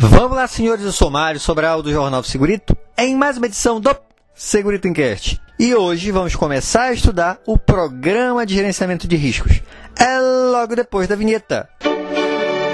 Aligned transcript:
Vamos 0.00 0.36
lá, 0.36 0.46
senhores, 0.46 0.84
eu 0.84 0.92
sou 0.92 1.10
Mário 1.10 1.40
Sobral 1.40 1.82
do 1.82 1.90
Jornal 1.90 2.22
do 2.22 2.26
Segurito, 2.28 2.76
em 2.96 3.16
mais 3.16 3.36
uma 3.36 3.46
edição 3.46 3.80
do 3.80 3.90
Segurito 4.32 4.86
Enquest. 4.86 5.40
E 5.58 5.74
hoje 5.74 6.12
vamos 6.12 6.36
começar 6.36 6.82
a 6.82 6.92
estudar 6.92 7.40
o 7.44 7.58
Programa 7.58 8.46
de 8.46 8.54
Gerenciamento 8.54 9.08
de 9.08 9.16
Riscos. 9.16 9.60
É 9.98 10.20
logo 10.20 10.76
depois 10.76 11.08
da 11.08 11.16
vinheta. 11.16 11.68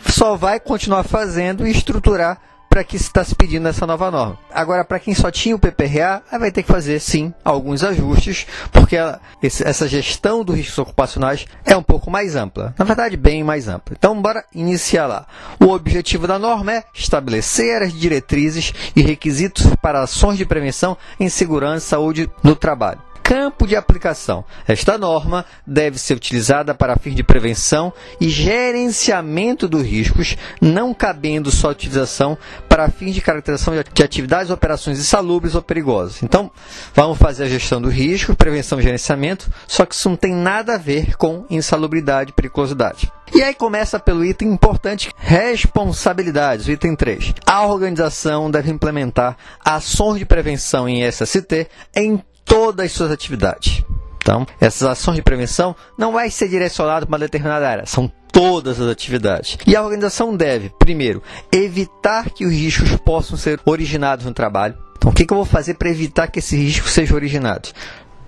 só 0.09 0.37
vai 0.37 0.59
continuar 0.59 1.03
fazendo 1.03 1.67
e 1.67 1.71
estruturar 1.71 2.41
para 2.71 2.85
que 2.85 2.97
está 2.97 3.25
se 3.25 3.35
pedindo 3.35 3.67
essa 3.67 3.85
nova 3.85 4.11
norma. 4.11 4.39
Agora, 4.55 4.85
para 4.85 5.01
quem 5.01 5.13
só 5.13 5.29
tinha 5.31 5.57
o 5.57 5.59
PPRA, 5.59 6.23
vai 6.39 6.53
ter 6.53 6.63
que 6.63 6.73
fazer 6.73 7.01
sim 7.01 7.35
alguns 7.45 7.83
ajustes, 7.83 8.47
porque 8.71 8.97
essa 9.43 9.89
gestão 9.89 10.45
dos 10.45 10.57
riscos 10.57 10.79
ocupacionais 10.79 11.47
é 11.65 11.77
um 11.77 11.83
pouco 11.83 12.11
mais 12.11 12.37
ampla. 12.37 12.73
Na 12.79 12.85
verdade, 12.85 13.17
bem 13.17 13.43
mais 13.43 13.67
ampla. 13.67 13.97
Então, 13.99 14.23
bora 14.23 14.45
iniciar 14.55 15.07
lá. 15.07 15.27
O 15.61 15.71
objetivo 15.71 16.29
da 16.29 16.39
norma 16.39 16.73
é 16.73 16.85
estabelecer 16.95 17.83
as 17.83 17.93
diretrizes 17.93 18.73
e 18.95 19.03
requisitos 19.03 19.67
para 19.83 20.03
ações 20.03 20.39
de 20.39 20.47
prevenção 20.47 20.97
em 21.19 21.29
segurança 21.29 21.87
e 21.87 21.91
saúde 21.91 22.31
no 22.45 22.55
trabalho 22.55 23.10
campo 23.31 23.65
de 23.65 23.77
aplicação. 23.77 24.45
Esta 24.67 24.99
norma 24.99 25.47
deve 25.65 26.01
ser 26.01 26.15
utilizada 26.15 26.75
para 26.75 26.97
fins 26.97 27.15
de 27.15 27.23
prevenção 27.23 27.93
e 28.21 28.29
gerenciamento 28.29 29.69
dos 29.69 29.87
riscos, 29.87 30.37
não 30.61 30.93
cabendo 30.93 31.49
sua 31.49 31.71
utilização 31.71 32.37
para 32.69 32.91
fins 32.91 33.15
de 33.15 33.21
caracterização 33.21 33.73
de 33.73 34.03
atividades 34.03 34.51
operações 34.51 34.99
insalubres 34.99 35.55
ou 35.55 35.63
perigosas. 35.63 36.25
Então, 36.25 36.51
vamos 36.93 37.19
fazer 37.19 37.45
a 37.45 37.49
gestão 37.49 37.81
do 37.81 37.89
risco, 37.89 38.35
prevenção 38.35 38.81
e 38.81 38.83
gerenciamento, 38.83 39.49
só 39.69 39.87
que 39.87 39.95
isso 39.95 40.09
não 40.09 40.17
tem 40.17 40.35
nada 40.35 40.75
a 40.75 40.79
ver 40.79 41.17
com 41.17 41.47
insalubridade 41.49 42.31
e 42.31 42.35
periculosidade. 42.35 43.13
E 43.33 43.45
aí 43.45 43.55
começa 43.55 44.01
pelo 44.01 44.25
item 44.25 44.49
importante, 44.49 45.13
responsabilidades, 45.17 46.67
o 46.67 46.73
item 46.73 46.97
3. 46.97 47.33
A 47.47 47.65
organização 47.65 48.51
deve 48.51 48.73
implementar 48.73 49.37
ações 49.65 50.19
de 50.19 50.27
prevenção 50.27 50.89
em 50.89 51.09
SST 51.09 51.69
em 51.95 52.21
todas 52.51 52.87
as 52.87 52.93
suas 52.93 53.13
atividades. 53.13 53.85
Então, 54.21 54.45
essas 54.61 54.83
ações 54.83 55.17
de 55.17 55.23
prevenção 55.23 55.75
não 55.97 56.13
vai 56.13 56.29
ser 56.31 56.49
direcionado 56.49 57.07
para 57.07 57.13
uma 57.13 57.19
determinada 57.19 57.67
área, 57.67 57.87
são 57.87 58.11
todas 58.33 58.81
as 58.81 58.89
atividades. 58.89 59.57
E 59.67 59.77
a 59.77 59.83
organização 59.83 60.37
deve, 60.37 60.69
primeiro, 60.79 61.23
evitar 61.53 62.29
que 62.31 62.45
os 62.45 62.53
riscos 62.53 62.95
possam 62.97 63.37
ser 63.37 63.61
originados 63.65 64.27
no 64.27 64.35
trabalho. 64.35 64.77
Então, 64.97 65.11
o 65.11 65.15
que, 65.15 65.23
eu 65.23 65.37
vou 65.37 65.47
fazer 65.47 65.75
para 65.75 65.89
evitar 65.89 66.27
que 66.27 66.41
esses 66.41 66.59
riscos 66.59 66.91
sejam 66.93 67.17
originados? 67.17 67.73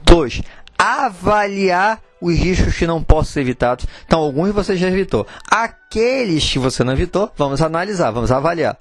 Dois, 0.04 0.40
avaliar 0.78 2.00
os 2.20 2.34
riscos 2.34 2.76
que 2.76 2.86
não 2.86 3.02
possam 3.02 3.34
ser 3.34 3.40
evitados. 3.40 3.86
Então, 4.06 4.20
alguns 4.20 4.52
você 4.52 4.76
já 4.76 4.88
evitou. 4.88 5.26
Aqueles 5.50 6.48
que 6.48 6.58
você 6.58 6.82
não 6.84 6.92
evitou, 6.92 7.30
vamos 7.36 7.60
analisar, 7.60 8.10
vamos 8.12 8.30
avaliar. 8.30 8.78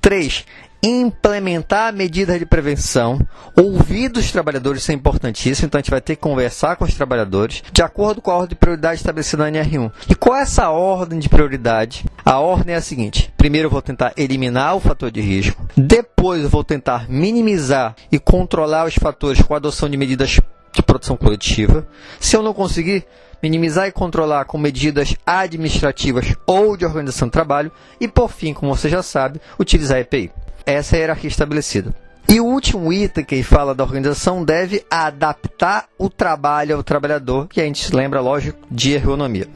Três, 0.00 0.44
implementar 0.82 1.92
medidas 1.92 2.38
de 2.40 2.44
prevenção, 2.44 3.20
ouvir 3.56 4.08
dos 4.08 4.32
trabalhadores, 4.32 4.82
isso 4.82 4.90
é 4.90 4.94
importantíssimo, 4.94 5.66
então 5.66 5.78
a 5.78 5.82
gente 5.82 5.90
vai 5.90 6.00
ter 6.00 6.16
que 6.16 6.22
conversar 6.22 6.74
com 6.74 6.84
os 6.84 6.94
trabalhadores 6.94 7.62
de 7.72 7.82
acordo 7.82 8.20
com 8.20 8.32
a 8.32 8.34
ordem 8.34 8.50
de 8.50 8.56
prioridade 8.56 8.96
estabelecida 8.96 9.48
na 9.48 9.62
NR1. 9.62 9.92
E 10.08 10.14
qual 10.16 10.36
é 10.36 10.42
essa 10.42 10.70
ordem 10.70 11.20
de 11.20 11.28
prioridade? 11.28 12.04
A 12.24 12.40
ordem 12.40 12.74
é 12.74 12.78
a 12.78 12.82
seguinte: 12.82 13.32
primeiro 13.36 13.66
eu 13.66 13.70
vou 13.70 13.80
tentar 13.80 14.12
eliminar 14.16 14.74
o 14.74 14.80
fator 14.80 15.10
de 15.10 15.20
risco, 15.20 15.64
depois 15.76 16.42
eu 16.42 16.48
vou 16.48 16.64
tentar 16.64 17.08
minimizar 17.08 17.94
e 18.10 18.18
controlar 18.18 18.86
os 18.86 18.94
fatores 18.94 19.40
com 19.40 19.54
a 19.54 19.58
adoção 19.58 19.88
de 19.88 19.96
medidas 19.96 20.40
de 20.72 20.82
proteção 20.82 21.16
coletiva. 21.16 21.86
Se 22.18 22.36
eu 22.36 22.42
não 22.42 22.54
conseguir, 22.54 23.04
minimizar 23.42 23.88
e 23.88 23.92
controlar 23.92 24.44
com 24.44 24.56
medidas 24.56 25.16
administrativas 25.26 26.34
ou 26.46 26.76
de 26.76 26.84
organização 26.84 27.28
do 27.28 27.32
trabalho 27.32 27.72
e, 28.00 28.06
por 28.06 28.30
fim, 28.30 28.54
como 28.54 28.74
você 28.74 28.88
já 28.88 29.02
sabe, 29.02 29.40
utilizar 29.58 29.98
a 29.98 30.00
EPI. 30.00 30.30
Essa 30.66 30.96
é 30.96 30.98
a 30.98 31.00
hierarquia 31.00 31.28
estabelecida. 31.28 31.94
E 32.28 32.40
o 32.40 32.46
último 32.46 32.92
item 32.92 33.24
que 33.24 33.42
fala 33.42 33.74
da 33.74 33.84
organização 33.84 34.44
deve 34.44 34.84
adaptar 34.90 35.86
o 35.98 36.08
trabalho 36.08 36.76
ao 36.76 36.82
trabalhador, 36.82 37.48
que 37.48 37.60
a 37.60 37.64
gente 37.64 37.94
lembra, 37.94 38.20
lógico, 38.20 38.58
de 38.70 38.92
ergonomia. 38.92 39.48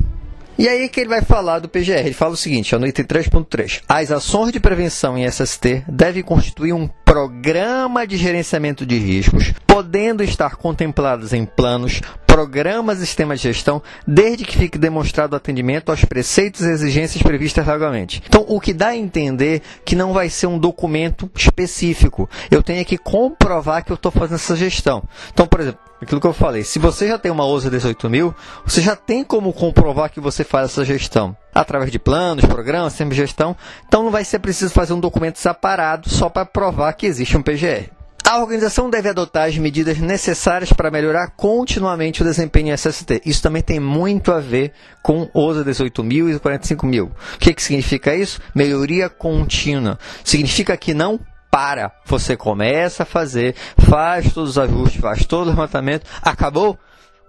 E 0.59 0.67
aí 0.69 0.89
que 0.89 1.01
ele 1.01 1.11
vai 1.11 1.21
falar 1.21 1.59
do 1.59 1.69
PGR. 1.69 1.99
Ele 1.99 2.15
fala 2.15 2.33
o 2.33 2.37
seguinte, 2.37 2.75
ó, 2.75 2.79
no 2.79 2.87
item 2.87 3.05
3.3. 3.05 3.83
As 3.87 4.11
ações 4.11 4.53
de 4.53 4.61
prevenção 4.61 5.17
em 5.17 5.27
SST 5.31 5.85
devem 5.87 6.23
constituir 6.23 6.73
um 6.73 6.89
programa 7.05 8.07
de 8.07 8.17
gerenciamento 8.17 8.87
de 8.87 8.99
riscos, 8.99 9.53
podendo 9.67 10.23
estar 10.23 10.57
contempladas 10.57 11.35
em 11.35 11.45
planos, 11.45 12.01
programas 12.37 12.99
e 12.99 13.07
sistemas 13.07 13.41
de 13.41 13.49
gestão, 13.49 13.83
desde 14.07 14.45
que 14.45 14.59
fique 14.59 14.77
demonstrado 14.77 15.33
o 15.33 15.37
atendimento 15.37 15.89
aos 15.89 16.05
preceitos 16.05 16.61
e 16.61 16.69
exigências 16.71 17.23
previstas 17.23 17.67
legalmente. 17.67 18.23
Então, 18.29 18.45
o 18.47 18.61
que 18.61 18.75
dá 18.75 18.89
a 18.89 18.97
entender 18.97 19.63
que 19.87 19.97
não 19.97 20.13
vai 20.13 20.29
ser 20.29 20.47
um 20.47 20.59
documento 20.59 21.31
específico. 21.35 22.29
Eu 22.51 22.63
tenho 22.63 22.85
que 22.85 22.99
comprovar 22.99 23.83
que 23.83 23.91
eu 23.91 23.95
estou 23.95 24.13
fazendo 24.13 24.35
essa 24.35 24.55
gestão. 24.55 25.03
Então, 25.33 25.47
por 25.47 25.61
exemplo, 25.61 25.81
aquilo 25.99 26.21
que 26.21 26.27
eu 26.27 26.35
falei, 26.35 26.63
se 26.63 26.79
você 26.79 27.09
já 27.09 27.19
tem 27.19 27.33
uma 27.33 27.47
OSA 27.47 27.71
18000, 27.71 28.35
você 28.67 28.83
já 28.83 28.95
tem 28.95 29.25
como 29.25 29.51
comprovar 29.55 30.11
que 30.11 30.21
você 30.21 30.45
faz 30.45 30.73
essa 30.73 30.85
gestão 30.85 31.35
através 31.55 31.91
de 31.91 31.99
planos, 31.99 32.45
programas, 32.45 32.99
de 32.99 33.15
gestão. 33.15 33.57
Então, 33.89 34.03
não 34.03 34.11
vai 34.11 34.27
ser 34.27 34.41
preciso 34.41 34.75
fazer 34.75 34.93
um 34.93 35.01
documento 35.01 35.39
separado 35.39 36.11
só 36.11 36.29
para 36.29 36.45
provar 36.45 36.93
que 36.93 37.07
existe 37.07 37.35
um 37.35 37.43
PGR. 37.43 37.96
A 38.37 38.43
organização 38.43 38.91
deve 38.91 39.09
adotar 39.09 39.49
as 39.49 39.57
medidas 39.57 39.97
necessárias 39.97 40.71
para 40.71 40.91
melhorar 40.91 41.31
continuamente 41.31 42.21
o 42.21 42.25
desempenho 42.25 42.69
em 42.69 42.77
SST. 42.77 43.23
Isso 43.25 43.41
também 43.41 43.63
tem 43.63 43.81
muito 43.81 44.31
a 44.31 44.39
ver 44.39 44.73
com 45.03 45.27
OSA 45.33 45.65
18.000 45.65 46.37
e 46.37 46.39
45.000. 46.39 47.05
O 47.07 47.39
que, 47.39 47.55
que 47.55 47.63
significa 47.63 48.15
isso? 48.15 48.39
Melhoria 48.55 49.09
contínua. 49.09 49.99
Significa 50.23 50.77
que 50.77 50.93
não 50.93 51.19
para. 51.51 51.91
Você 52.05 52.37
começa 52.37 53.05
a 53.05 53.07
fazer, 53.07 53.55
faz 53.79 54.31
todos 54.35 54.51
os 54.51 54.59
ajustes, 54.59 55.01
faz 55.01 55.25
todo 55.25 55.47
o 55.47 55.51
levantamento, 55.51 56.05
acabou? 56.21 56.79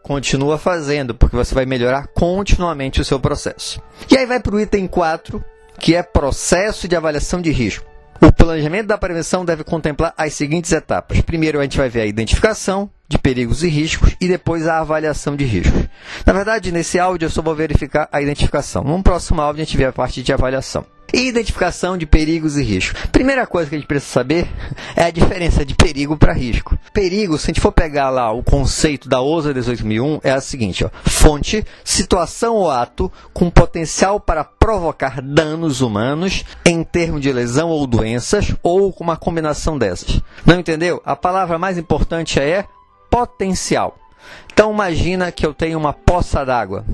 Continua 0.04 0.58
fazendo, 0.58 1.16
porque 1.16 1.38
você 1.38 1.56
vai 1.56 1.66
melhorar 1.66 2.08
continuamente 2.08 3.00
o 3.00 3.06
seu 3.06 3.18
processo. 3.18 3.82
E 4.12 4.18
aí 4.18 4.26
vai 4.26 4.42
para 4.42 4.56
o 4.56 4.60
item 4.60 4.88
4, 4.88 5.42
que 5.80 5.96
é 5.96 6.04
processo 6.04 6.86
de 6.86 6.98
avaliação 6.98 7.42
de 7.42 7.50
risco. 7.50 7.97
O 8.22 8.32
planejamento 8.32 8.88
da 8.88 8.98
prevenção 8.98 9.46
deve 9.46 9.64
contemplar 9.64 10.14
as 10.18 10.34
seguintes 10.34 10.72
etapas. 10.72 11.22
Primeiro, 11.22 11.60
a 11.60 11.64
gente 11.64 11.78
vai 11.78 11.90
ver 11.90 12.02
a 12.02 12.06
identificação 12.06 12.90
de 13.08 13.18
perigos 13.18 13.64
e 13.64 13.70
riscos 13.70 14.16
e 14.20 14.28
depois 14.28 14.68
a 14.68 14.80
avaliação 14.80 15.36
de 15.36 15.46
riscos. 15.46 15.88
Na 16.26 16.34
verdade, 16.34 16.72
nesse 16.72 17.00
áudio 17.00 17.28
eu 17.28 17.30
só 17.30 17.42
vou 17.42 17.56
verificar 17.56 18.10
a 18.12 18.22
identificação. 18.22 18.84
No 18.84 19.02
próximo 19.02 19.42
áudio 19.42 19.62
a 19.62 19.66
gente 19.66 19.78
vê 19.78 19.86
a 19.86 19.94
parte 19.94 20.22
de 20.22 20.34
avaliação. 20.34 20.86
E 21.14 21.26
identificação 21.26 21.98
de 21.98 22.06
perigos 22.06 22.58
e 22.58 22.64
riscos. 22.64 23.02
Primeira 23.14 23.48
coisa 23.48 23.70
que 23.70 23.76
a 23.78 23.80
gente 23.80 23.88
precisa 23.88 24.12
saber 24.12 24.50
é 24.94 25.06
a 25.06 25.10
diferença 25.10 25.64
de 25.64 25.74
perigo 25.74 26.18
para 26.18 26.34
risco. 26.34 26.78
Perigo, 26.92 27.38
se 27.38 27.46
a 27.46 27.48
gente 27.48 27.62
for 27.62 27.72
pegar 27.72 28.10
lá 28.10 28.30
o 28.34 28.44
conceito 28.44 29.08
da 29.08 29.22
OSA 29.22 29.54
18001, 29.54 30.20
é 30.22 30.32
a 30.32 30.42
seguinte: 30.42 30.84
ó, 30.84 30.90
fonte, 31.10 31.66
situação 31.82 32.56
ou 32.56 32.70
ato 32.70 33.10
com 33.34 33.50
potencial 33.50 34.20
para 34.20 34.44
provocar 34.44 35.22
danos 35.22 35.80
humanos 35.80 36.44
em 36.66 36.84
termos 36.84 37.22
de 37.22 37.32
lesão 37.32 37.70
ou 37.70 37.88
doenças, 37.88 38.54
ou 38.62 38.92
com 38.92 39.06
uma 39.06 39.16
combinação 39.16 39.78
dessas. 39.78 40.22
Não 40.46 40.60
entendeu? 40.60 41.02
A 41.06 41.16
palavra 41.16 41.58
mais 41.58 41.78
importante 41.78 42.38
é 42.38 42.66
potencial. 43.10 43.98
Então 44.52 44.72
imagina 44.72 45.32
que 45.32 45.46
eu 45.46 45.54
tenho 45.54 45.78
uma 45.78 45.94
poça 45.94 46.44
d'água 46.44 46.86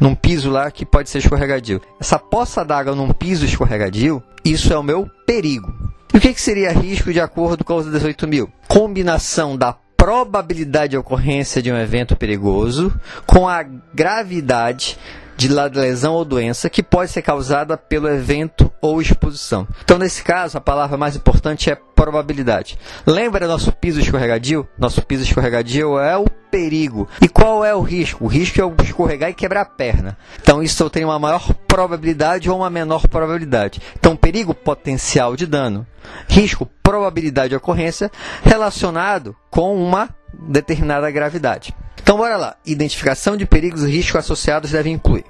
num 0.00 0.14
piso 0.14 0.50
lá 0.50 0.70
que 0.70 0.86
pode 0.86 1.10
ser 1.10 1.18
escorregadio. 1.18 1.80
Essa 2.00 2.18
poça 2.18 2.64
d'água 2.64 2.94
num 2.94 3.10
piso 3.10 3.44
escorregadio, 3.44 4.22
isso 4.44 4.72
é 4.72 4.78
o 4.78 4.82
meu 4.82 5.10
perigo. 5.26 5.72
E 6.14 6.18
o 6.18 6.20
que, 6.20 6.32
que 6.32 6.40
seria 6.40 6.72
risco 6.72 7.12
de 7.12 7.20
acordo 7.20 7.64
com 7.64 7.76
os 7.76 7.90
18 7.90 8.26
mil? 8.26 8.50
Combinação 8.66 9.56
da 9.56 9.74
probabilidade 9.96 10.92
de 10.92 10.96
ocorrência 10.96 11.60
de 11.60 11.72
um 11.72 11.76
evento 11.76 12.16
perigoso 12.16 12.92
com 13.26 13.48
a 13.48 13.62
gravidade 13.62 14.96
de 15.36 15.48
lesão 15.48 16.14
ou 16.14 16.24
doença 16.24 16.70
que 16.70 16.82
pode 16.82 17.10
ser 17.10 17.22
causada 17.22 17.76
pelo 17.76 18.08
evento 18.08 18.67
ou 18.80 19.00
exposição. 19.00 19.66
Então, 19.82 19.98
nesse 19.98 20.22
caso, 20.22 20.58
a 20.58 20.60
palavra 20.60 20.96
mais 20.96 21.16
importante 21.16 21.70
é 21.70 21.74
probabilidade. 21.74 22.78
Lembra 23.06 23.48
nosso 23.48 23.72
piso 23.72 24.00
escorregadio? 24.00 24.68
Nosso 24.78 25.02
piso 25.02 25.22
escorregadio 25.24 25.98
é 25.98 26.16
o 26.16 26.26
perigo. 26.50 27.08
E 27.20 27.28
qual 27.28 27.64
é 27.64 27.74
o 27.74 27.80
risco? 27.80 28.24
O 28.24 28.28
risco 28.28 28.60
é 28.60 28.64
o 28.64 28.74
escorregar 28.82 29.30
e 29.30 29.34
quebrar 29.34 29.62
a 29.62 29.64
perna. 29.64 30.16
Então, 30.40 30.62
isso 30.62 30.88
tem 30.90 31.04
uma 31.04 31.18
maior 31.18 31.52
probabilidade 31.66 32.48
ou 32.48 32.58
uma 32.58 32.70
menor 32.70 33.06
probabilidade. 33.08 33.80
Então, 33.98 34.16
perigo, 34.16 34.54
potencial 34.54 35.36
de 35.36 35.46
dano. 35.46 35.86
Risco, 36.28 36.66
probabilidade 36.82 37.50
de 37.50 37.56
ocorrência 37.56 38.10
relacionado 38.42 39.36
com 39.50 39.76
uma 39.76 40.08
determinada 40.48 41.10
gravidade. 41.10 41.74
Então, 42.00 42.16
bora 42.16 42.36
lá. 42.36 42.56
Identificação 42.64 43.36
de 43.36 43.44
perigos 43.44 43.82
e 43.82 43.90
riscos 43.90 44.16
associados 44.16 44.70
deve 44.70 44.88
incluir. 44.88 45.24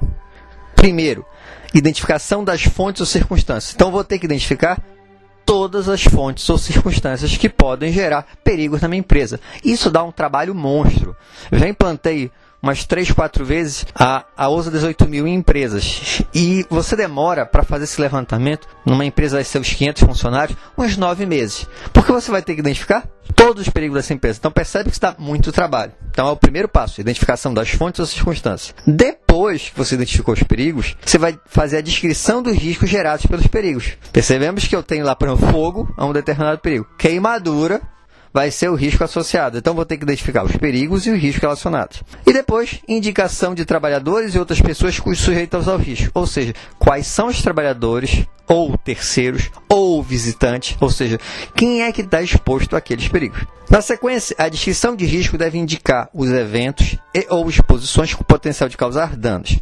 Primeiro, 0.78 1.26
identificação 1.74 2.44
das 2.44 2.62
fontes 2.62 3.00
ou 3.00 3.06
circunstâncias. 3.06 3.74
Então, 3.74 3.90
vou 3.90 4.04
ter 4.04 4.18
que 4.18 4.26
identificar 4.26 4.80
todas 5.44 5.88
as 5.88 6.04
fontes 6.04 6.48
ou 6.48 6.56
circunstâncias 6.56 7.36
que 7.36 7.48
podem 7.48 7.92
gerar 7.92 8.24
perigos 8.44 8.80
na 8.80 8.86
minha 8.86 9.00
empresa. 9.00 9.40
Isso 9.64 9.90
dá 9.90 10.04
um 10.04 10.12
trabalho 10.12 10.54
monstro. 10.54 11.16
Eu 11.50 11.58
já 11.58 11.68
implantei 11.68 12.30
umas 12.62 12.84
3, 12.84 13.12
4 13.12 13.44
vezes 13.44 13.86
a, 13.94 14.24
a 14.36 14.48
OSA 14.48 14.70
18 14.70 15.08
mil 15.08 15.26
em 15.26 15.34
empresas. 15.34 16.22
E 16.34 16.66
você 16.68 16.96
demora 16.96 17.46
para 17.46 17.62
fazer 17.62 17.84
esse 17.84 18.00
levantamento 18.00 18.68
numa 18.84 19.04
empresa 19.04 19.38
de 19.38 19.44
seus 19.44 19.72
500 19.72 20.02
funcionários 20.02 20.58
uns 20.76 20.96
9 20.96 21.26
meses. 21.26 21.66
Porque 21.92 22.12
você 22.12 22.30
vai 22.30 22.42
ter 22.42 22.54
que 22.54 22.60
identificar 22.60 23.06
todos 23.34 23.62
os 23.62 23.68
perigos 23.68 23.96
dessa 23.96 24.14
empresa. 24.14 24.38
Então 24.38 24.50
percebe 24.50 24.90
que 24.90 24.96
está 24.96 25.14
muito 25.18 25.52
trabalho. 25.52 25.92
Então 26.10 26.28
é 26.28 26.30
o 26.30 26.36
primeiro 26.36 26.68
passo, 26.68 27.00
identificação 27.00 27.54
das 27.54 27.70
fontes 27.70 28.00
ou 28.00 28.06
circunstâncias. 28.06 28.74
Depois 28.86 29.70
que 29.70 29.78
você 29.78 29.94
identificou 29.94 30.34
os 30.34 30.42
perigos, 30.42 30.96
você 31.04 31.18
vai 31.18 31.38
fazer 31.46 31.78
a 31.78 31.82
descrição 31.82 32.42
dos 32.42 32.56
riscos 32.56 32.90
gerados 32.90 33.26
pelos 33.26 33.46
perigos. 33.46 33.96
Percebemos 34.12 34.66
que 34.66 34.74
eu 34.74 34.82
tenho 34.82 35.04
lá 35.04 35.14
para 35.14 35.32
o 35.32 35.38
fogo 35.38 35.92
a 35.96 36.04
um 36.04 36.12
determinado 36.12 36.58
perigo. 36.58 36.86
Queimadura 36.98 37.80
vai 38.32 38.50
ser 38.50 38.68
o 38.68 38.74
risco 38.74 39.04
associado. 39.04 39.58
Então, 39.58 39.74
vou 39.74 39.84
ter 39.84 39.96
que 39.96 40.04
identificar 40.04 40.44
os 40.44 40.56
perigos 40.56 41.06
e 41.06 41.10
os 41.10 41.18
riscos 41.18 41.42
relacionados. 41.42 42.02
E 42.26 42.32
depois, 42.32 42.80
indicação 42.86 43.54
de 43.54 43.64
trabalhadores 43.64 44.34
e 44.34 44.38
outras 44.38 44.60
pessoas 44.60 44.96
sujeitas 44.96 45.68
ao 45.68 45.76
risco. 45.76 46.10
Ou 46.14 46.26
seja, 46.26 46.54
quais 46.78 47.06
são 47.06 47.28
os 47.28 47.42
trabalhadores 47.42 48.26
ou 48.48 48.76
terceiros 48.78 49.50
ou 49.68 50.02
visitantes, 50.02 50.76
ou 50.80 50.90
seja, 50.90 51.18
quem 51.54 51.82
é 51.82 51.92
que 51.92 52.00
está 52.00 52.22
exposto 52.22 52.74
àqueles 52.74 53.06
perigos. 53.06 53.44
Na 53.70 53.82
sequência, 53.82 54.34
a 54.38 54.48
descrição 54.48 54.96
de 54.96 55.04
risco 55.04 55.36
deve 55.36 55.58
indicar 55.58 56.08
os 56.14 56.30
eventos 56.30 56.96
e 57.14 57.26
ou 57.28 57.48
exposições 57.50 58.14
com 58.14 58.24
potencial 58.24 58.68
de 58.68 58.78
causar 58.78 59.14
danos. 59.14 59.58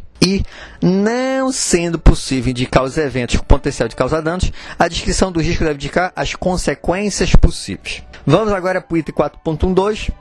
Não 0.81 1.51
sendo 1.51 1.99
possível 1.99 2.51
indicar 2.51 2.83
os 2.83 2.97
eventos 2.97 3.37
com 3.37 3.45
potencial 3.45 3.87
de 3.87 3.95
causar 3.95 4.21
danos, 4.21 4.51
a 4.77 4.87
descrição 4.87 5.31
do 5.31 5.41
risco 5.41 5.63
deve 5.63 5.75
indicar 5.75 6.11
as 6.15 6.35
consequências 6.35 7.35
possíveis. 7.35 8.03
Vamos 8.25 8.51
agora 8.53 8.81
para 8.81 8.93
o 8.93 8.97
item 8.97 9.15
4.12 9.15 10.11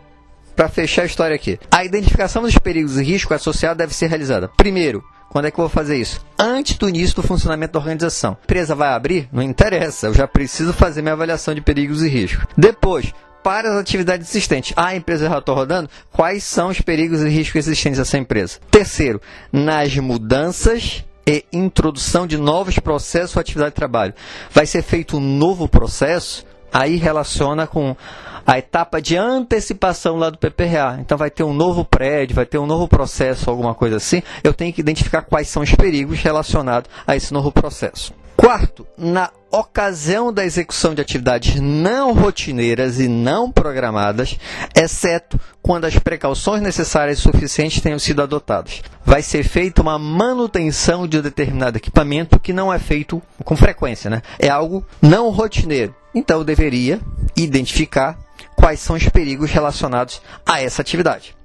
para 0.54 0.68
fechar 0.68 1.02
a 1.02 1.06
história 1.06 1.36
aqui. 1.36 1.58
A 1.70 1.84
identificação 1.84 2.42
dos 2.42 2.56
perigos 2.58 2.96
e 2.98 3.02
riscos 3.02 3.36
associados 3.36 3.76
deve 3.76 3.94
ser 3.94 4.06
realizada. 4.06 4.48
Primeiro, 4.56 5.04
quando 5.28 5.46
é 5.46 5.50
que 5.50 5.58
eu 5.58 5.64
vou 5.64 5.68
fazer 5.68 5.96
isso? 5.96 6.24
Antes 6.38 6.78
do 6.78 6.88
início 6.88 7.16
do 7.16 7.22
funcionamento 7.22 7.74
da 7.74 7.78
organização. 7.78 8.32
A 8.40 8.44
empresa 8.44 8.74
vai 8.74 8.88
abrir? 8.88 9.28
Não 9.30 9.42
interessa, 9.42 10.06
eu 10.06 10.14
já 10.14 10.26
preciso 10.26 10.72
fazer 10.72 11.02
minha 11.02 11.12
avaliação 11.12 11.54
de 11.54 11.60
perigos 11.60 12.02
e 12.02 12.08
riscos. 12.08 12.46
Depois, 12.56 13.12
para 13.46 13.70
as 13.70 13.76
atividades 13.76 14.28
existentes. 14.28 14.72
Ah, 14.76 14.86
a 14.86 14.96
empresa 14.96 15.28
já 15.28 15.38
está 15.38 15.52
rodando? 15.52 15.88
Quais 16.10 16.42
são 16.42 16.66
os 16.66 16.80
perigos 16.80 17.22
e 17.22 17.28
riscos 17.28 17.68
existentes 17.68 17.96
dessa 17.96 18.18
empresa? 18.18 18.58
Terceiro, 18.72 19.22
nas 19.52 19.94
mudanças 19.98 21.04
e 21.24 21.44
introdução 21.52 22.26
de 22.26 22.36
novos 22.36 22.80
processos 22.80 23.36
ou 23.36 23.40
atividade 23.40 23.70
de 23.70 23.76
trabalho. 23.76 24.14
Vai 24.50 24.66
ser 24.66 24.82
feito 24.82 25.18
um 25.18 25.20
novo 25.20 25.68
processo? 25.68 26.44
aí 26.72 26.96
relaciona 26.96 27.66
com 27.66 27.96
a 28.44 28.58
etapa 28.58 29.00
de 29.00 29.16
antecipação 29.16 30.16
lá 30.16 30.28
do 30.28 30.36
PPRA. 30.36 30.98
Então 31.00 31.16
vai 31.16 31.30
ter 31.30 31.44
um 31.44 31.54
novo 31.54 31.84
prédio, 31.84 32.34
vai 32.34 32.44
ter 32.44 32.58
um 32.58 32.66
novo 32.66 32.88
processo, 32.88 33.48
alguma 33.48 33.74
coisa 33.74 33.96
assim. 33.96 34.22
Eu 34.42 34.52
tenho 34.52 34.72
que 34.72 34.80
identificar 34.80 35.22
quais 35.22 35.48
são 35.48 35.62
os 35.62 35.72
perigos 35.72 36.18
relacionados 36.18 36.90
a 37.06 37.14
esse 37.14 37.32
novo 37.32 37.52
processo. 37.52 38.12
Quarto, 38.46 38.86
na 38.96 39.32
ocasião 39.50 40.32
da 40.32 40.44
execução 40.44 40.94
de 40.94 41.00
atividades 41.00 41.60
não 41.60 42.12
rotineiras 42.12 43.00
e 43.00 43.08
não 43.08 43.50
programadas, 43.50 44.38
exceto 44.72 45.36
quando 45.60 45.84
as 45.84 45.98
precauções 45.98 46.62
necessárias 46.62 47.18
e 47.18 47.22
suficientes 47.22 47.80
tenham 47.80 47.98
sido 47.98 48.22
adotadas. 48.22 48.82
Vai 49.04 49.20
ser 49.20 49.42
feita 49.42 49.82
uma 49.82 49.98
manutenção 49.98 51.08
de 51.08 51.18
um 51.18 51.22
determinado 51.22 51.76
equipamento 51.76 52.38
que 52.38 52.52
não 52.52 52.72
é 52.72 52.78
feito 52.78 53.20
com 53.42 53.56
frequência, 53.56 54.08
né? 54.08 54.22
É 54.38 54.48
algo 54.48 54.86
não 55.02 55.30
rotineiro. 55.30 55.92
Então, 56.14 56.44
deveria 56.44 57.00
identificar 57.36 58.16
quais 58.54 58.78
são 58.78 58.94
os 58.94 59.08
perigos 59.08 59.50
relacionados 59.50 60.22
a 60.46 60.62
essa 60.62 60.82
atividade 60.82 61.36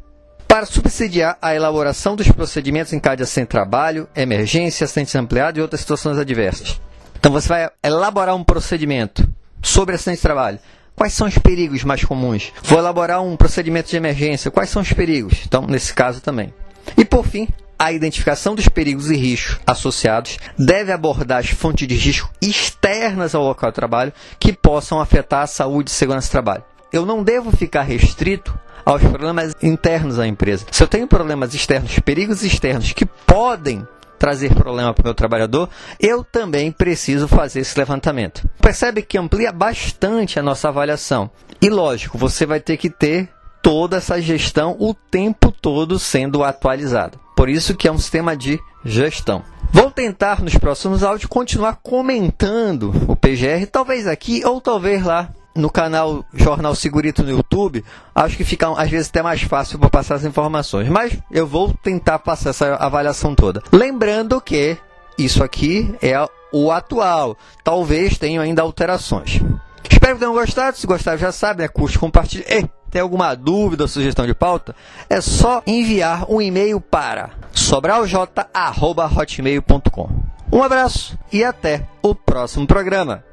para 0.47 0.67
subsidiar 0.67 1.35
a 1.41 1.55
elaboração 1.55 2.15
dos 2.15 2.29
procedimentos 2.29 2.93
em 2.93 2.99
caso 2.99 3.23
de 3.23 3.45
trabalho, 3.47 4.07
emergência, 4.15 4.85
acidente 4.85 5.17
ampliado 5.17 5.57
e 5.57 5.63
outras 5.63 5.81
situações 5.81 6.19
adversas. 6.19 6.79
Então 7.21 7.31
você 7.31 7.47
vai 7.47 7.69
elaborar 7.83 8.35
um 8.35 8.43
procedimento 8.43 9.31
sobre 9.61 9.93
acidente 9.93 10.17
de 10.17 10.23
trabalho. 10.23 10.57
Quais 10.95 11.13
são 11.13 11.27
os 11.27 11.37
perigos 11.37 11.83
mais 11.83 12.03
comuns? 12.03 12.51
Vou 12.63 12.79
elaborar 12.79 13.21
um 13.21 13.37
procedimento 13.37 13.91
de 13.91 13.95
emergência. 13.95 14.49
Quais 14.49 14.71
são 14.71 14.81
os 14.81 14.91
perigos? 14.91 15.37
Então, 15.45 15.67
nesse 15.67 15.93
caso 15.93 16.19
também. 16.19 16.51
E 16.97 17.05
por 17.05 17.23
fim, 17.23 17.47
a 17.77 17.91
identificação 17.91 18.55
dos 18.55 18.67
perigos 18.67 19.11
e 19.11 19.15
riscos 19.15 19.59
associados 19.67 20.39
deve 20.57 20.91
abordar 20.91 21.37
as 21.37 21.51
fontes 21.51 21.87
de 21.87 21.93
risco 21.93 22.27
externas 22.41 23.35
ao 23.35 23.43
local 23.43 23.69
de 23.69 23.75
trabalho 23.75 24.13
que 24.39 24.51
possam 24.51 24.99
afetar 24.99 25.43
a 25.43 25.47
saúde 25.47 25.91
e 25.91 25.93
segurança 25.93 26.27
do 26.27 26.31
trabalho. 26.31 26.63
Eu 26.91 27.05
não 27.05 27.21
devo 27.21 27.51
ficar 27.51 27.83
restrito 27.83 28.51
aos 28.83 29.03
problemas 29.03 29.53
internos 29.61 30.17
à 30.17 30.25
empresa. 30.25 30.65
Se 30.71 30.81
eu 30.81 30.87
tenho 30.87 31.05
problemas 31.05 31.53
externos, 31.53 31.99
perigos 31.99 32.41
externos 32.43 32.93
que 32.93 33.05
podem 33.05 33.85
trazer 34.21 34.53
problema 34.53 34.93
para 34.93 35.01
o 35.01 35.05
meu 35.05 35.15
trabalhador, 35.15 35.67
eu 35.99 36.23
também 36.23 36.71
preciso 36.71 37.27
fazer 37.27 37.61
esse 37.61 37.75
levantamento. 37.75 38.47
Percebe 38.61 39.01
que 39.01 39.17
amplia 39.17 39.51
bastante 39.51 40.39
a 40.39 40.43
nossa 40.43 40.67
avaliação. 40.67 41.31
E 41.59 41.71
lógico, 41.71 42.19
você 42.19 42.45
vai 42.45 42.59
ter 42.59 42.77
que 42.77 42.87
ter 42.87 43.27
toda 43.63 43.97
essa 43.97 44.21
gestão 44.21 44.77
o 44.79 44.93
tempo 44.93 45.51
todo 45.51 45.97
sendo 45.97 46.43
atualizada. 46.43 47.17
Por 47.35 47.49
isso 47.49 47.75
que 47.75 47.87
é 47.87 47.91
um 47.91 47.97
sistema 47.97 48.37
de 48.37 48.59
gestão. 48.85 49.41
Vou 49.71 49.89
tentar 49.89 50.39
nos 50.39 50.55
próximos 50.55 51.01
áudios 51.01 51.27
continuar 51.27 51.79
comentando 51.81 52.93
o 53.07 53.15
PGR, 53.15 53.65
talvez 53.71 54.05
aqui 54.05 54.43
ou 54.45 54.61
talvez 54.61 55.03
lá 55.03 55.29
no 55.55 55.69
canal 55.69 56.25
Jornal 56.33 56.75
Segurito 56.75 57.23
no 57.23 57.29
YouTube, 57.29 57.83
acho 58.15 58.37
que 58.37 58.43
fica 58.43 58.69
às 58.71 58.89
vezes 58.89 59.09
até 59.09 59.21
mais 59.21 59.41
fácil 59.41 59.77
para 59.79 59.89
passar 59.89 60.15
as 60.15 60.25
informações. 60.25 60.89
Mas 60.89 61.17
eu 61.29 61.45
vou 61.45 61.73
tentar 61.73 62.19
passar 62.19 62.51
essa 62.51 62.75
avaliação 62.75 63.35
toda. 63.35 63.61
Lembrando 63.71 64.39
que 64.41 64.77
isso 65.17 65.43
aqui 65.43 65.93
é 66.01 66.15
o 66.51 66.71
atual. 66.71 67.37
Talvez 67.63 68.17
tenha 68.17 68.41
ainda 68.41 68.61
alterações. 68.61 69.41
Espero 69.89 70.15
que 70.15 70.19
tenham 70.19 70.33
gostado. 70.33 70.77
Se 70.77 70.85
gostaram, 70.87 71.17
já 71.17 71.31
sabe, 71.31 71.63
né? 71.63 71.67
Curte, 71.67 71.99
compartilhe. 71.99 72.45
E 72.47 72.65
tem 72.89 73.01
alguma 73.01 73.35
dúvida 73.35 73.83
ou 73.83 73.87
sugestão 73.87 74.25
de 74.25 74.33
pauta? 74.33 74.75
É 75.09 75.21
só 75.21 75.61
enviar 75.65 76.25
um 76.29 76.41
e-mail 76.41 76.81
para 76.81 77.31
sobralj.hotmail.com. 77.53 80.09
Um 80.51 80.61
abraço 80.61 81.17
e 81.31 81.41
até 81.43 81.87
o 82.01 82.13
próximo 82.13 82.67
programa. 82.67 83.23